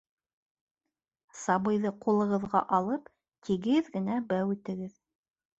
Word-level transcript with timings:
-сабыйҙы 1.41 1.91
ҡулығыҙға 2.05 2.63
алып, 2.79 3.13
тигеҙ 3.51 3.93
генә 3.99 4.21
бәүетегеҙ 4.33 4.99